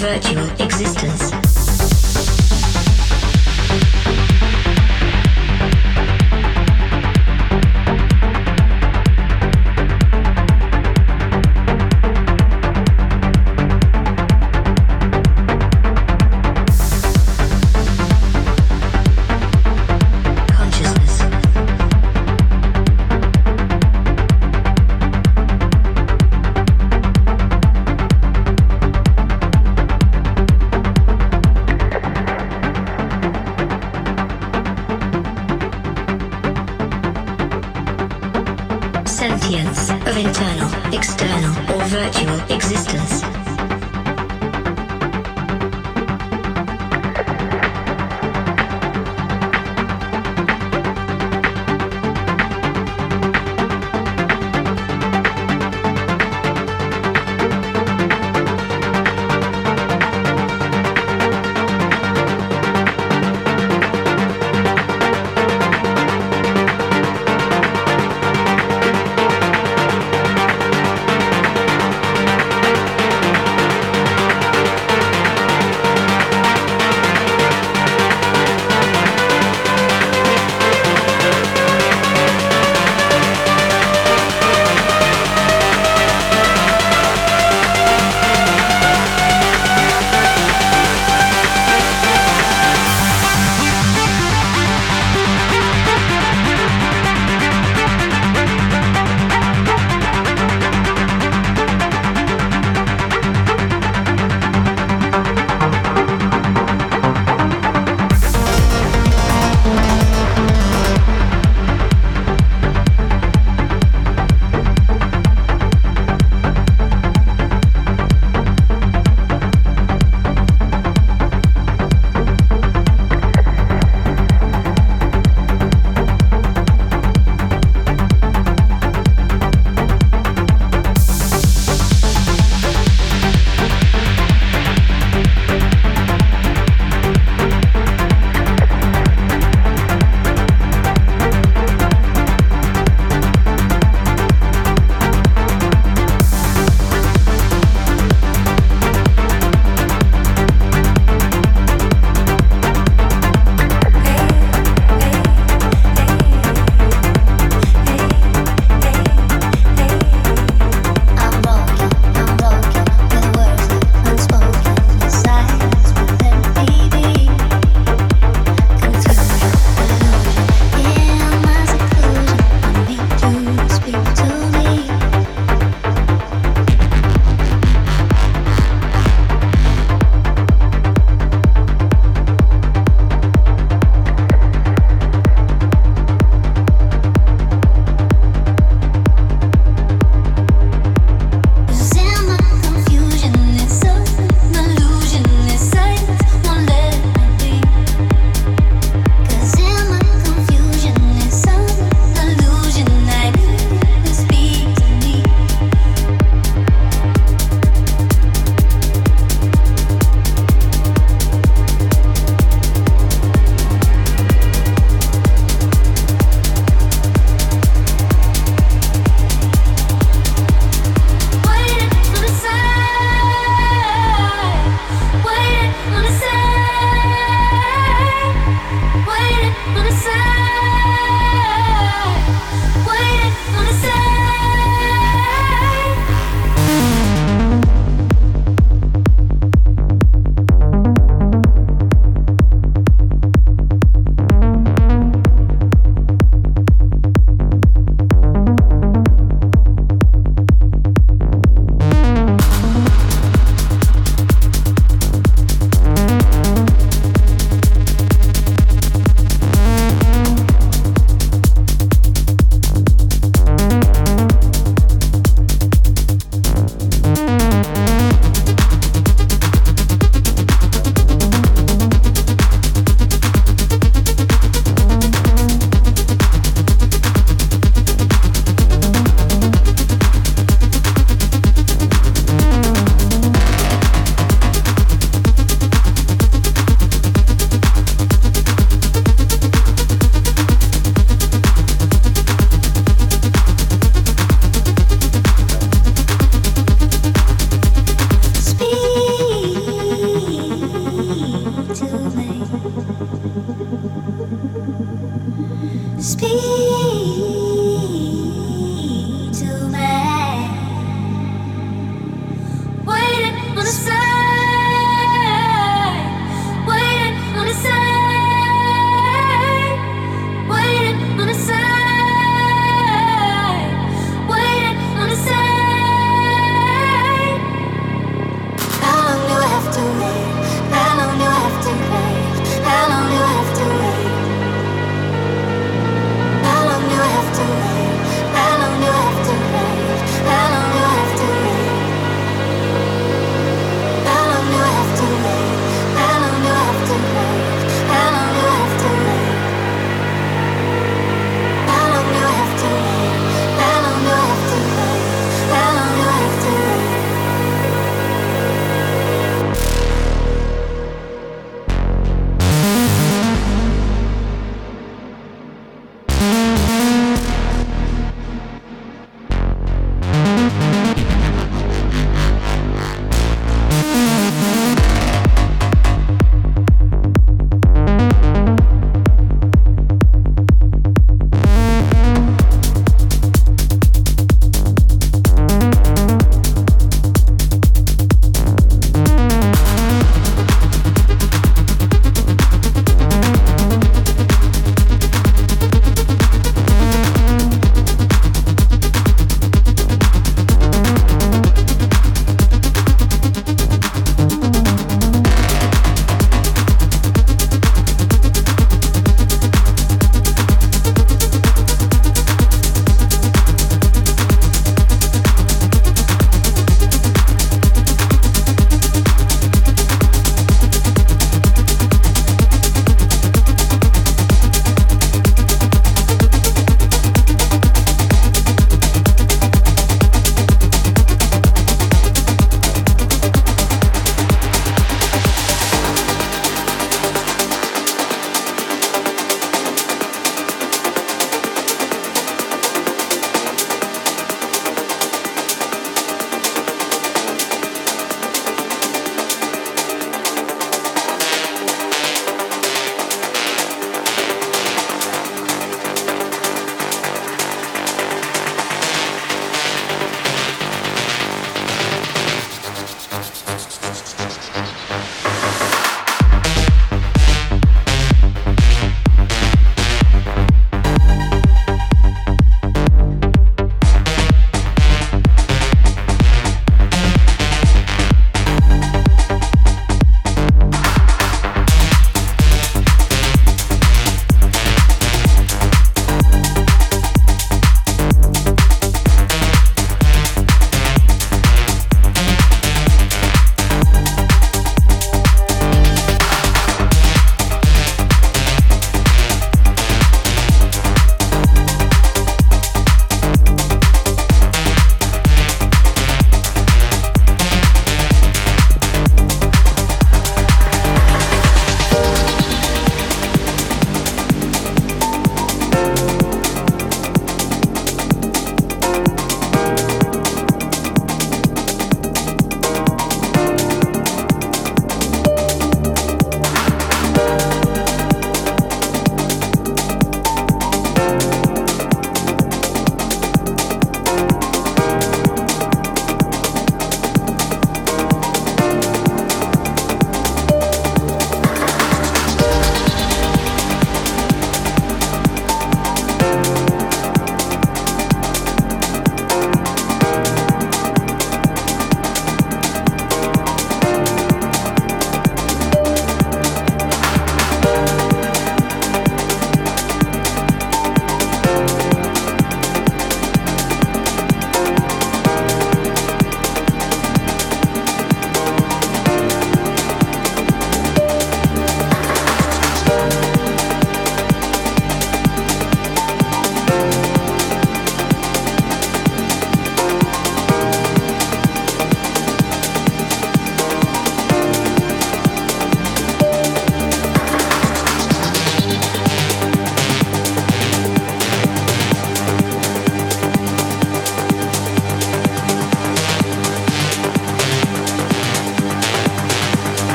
[0.00, 1.39] virtual existence.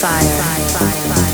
[0.00, 1.27] Fire.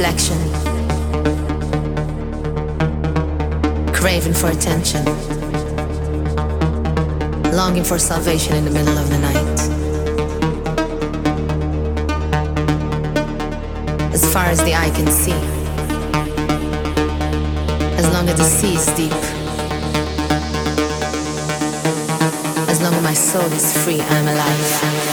[0.00, 0.38] Reflection,
[3.92, 5.04] craving for attention,
[7.54, 9.60] longing for salvation in the middle of the night.
[14.14, 15.32] As far as the eye can see,
[17.98, 19.12] as long as the sea is deep,
[22.70, 25.09] as long as my soul is free, I'm alive.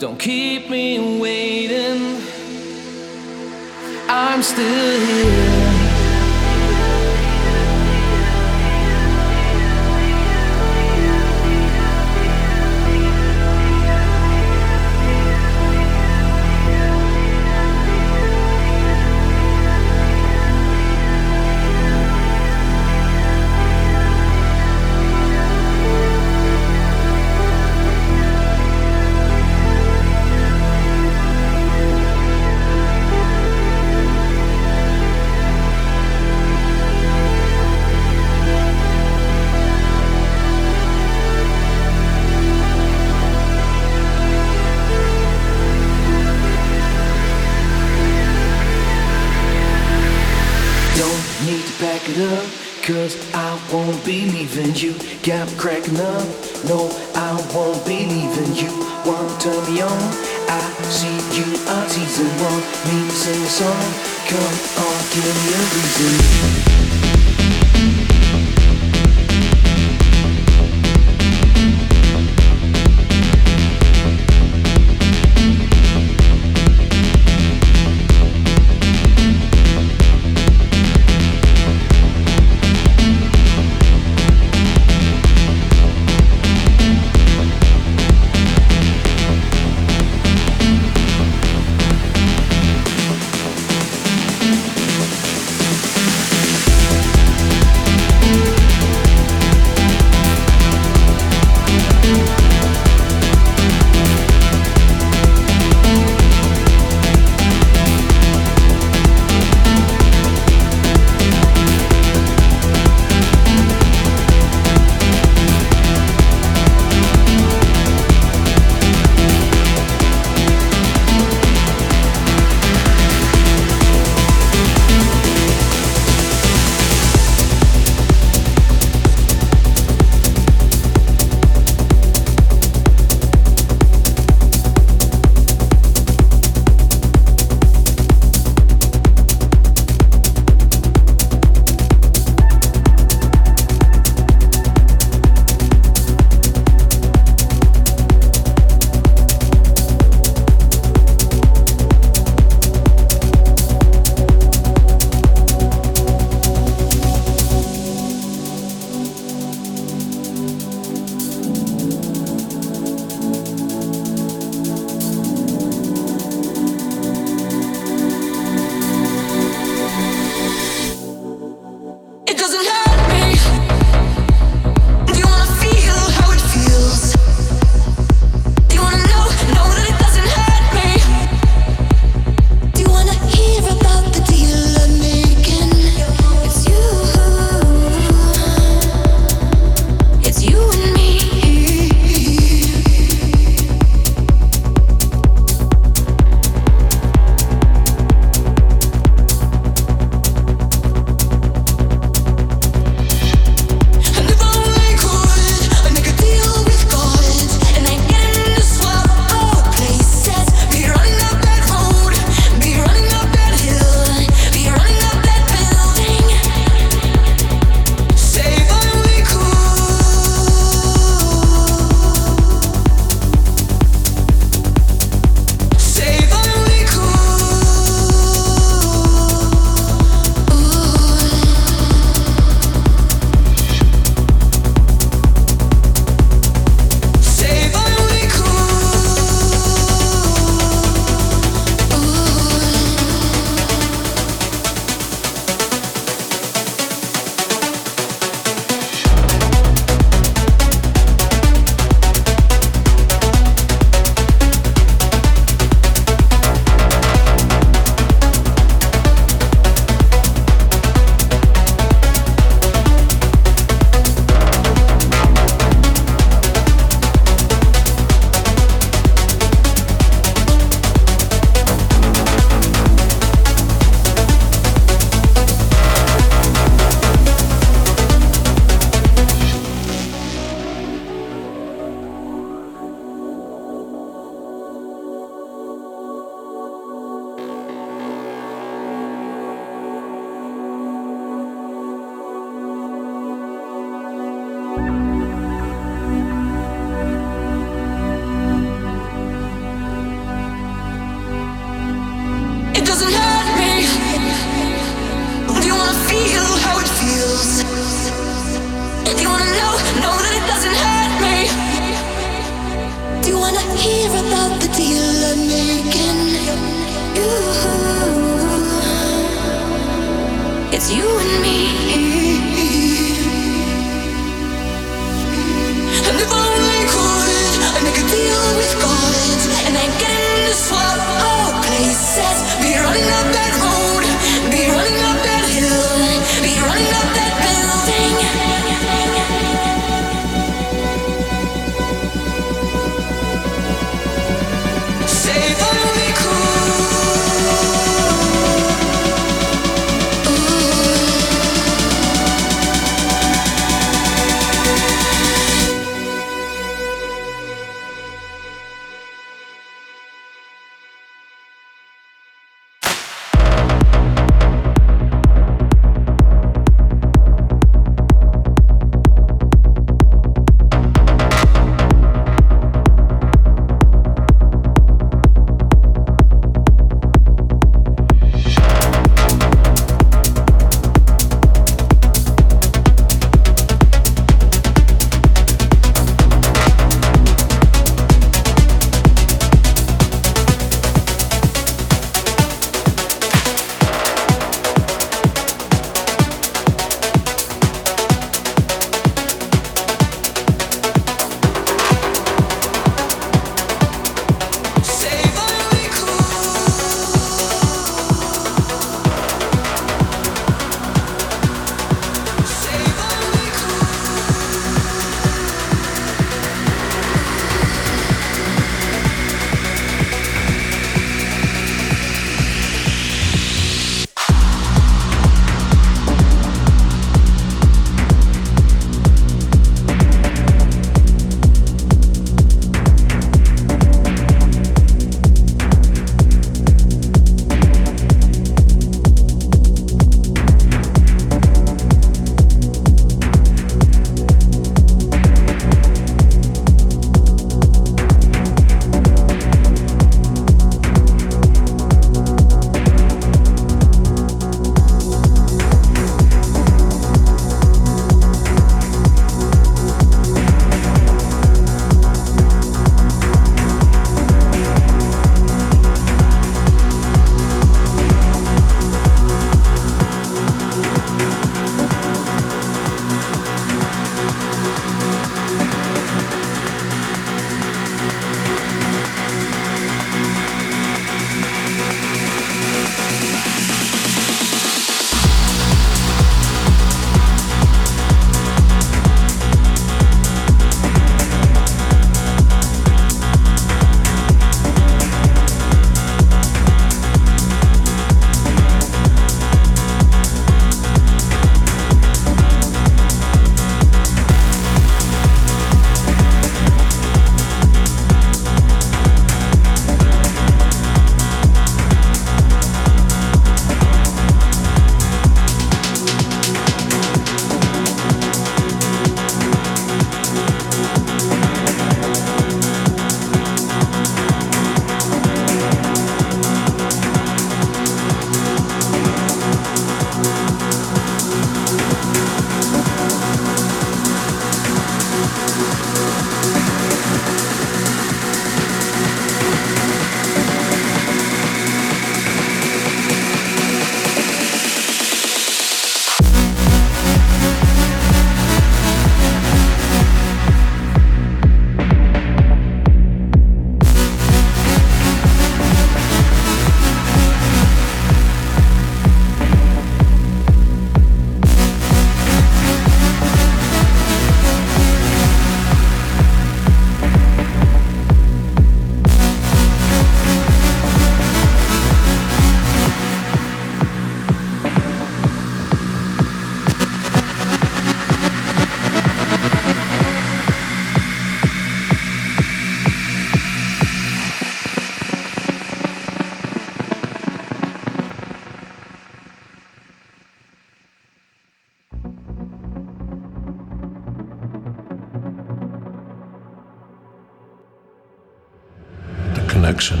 [599.72, 600.00] Action.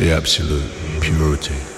[0.00, 0.70] The absolute
[1.02, 1.75] purity.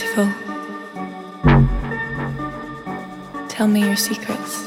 [0.00, 0.32] Beautiful.
[3.48, 4.66] Tell me your secrets.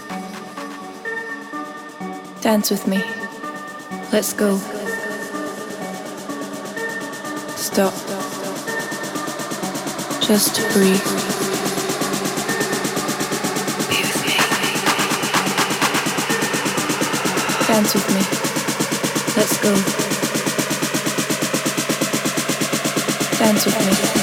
[2.41, 3.03] Dance with me.
[4.11, 4.57] Let's go.
[7.55, 7.93] Stop.
[10.21, 11.01] Just breathe.
[17.67, 18.23] Dance with me.
[19.35, 19.73] Let's go.
[23.39, 24.22] Dance with me.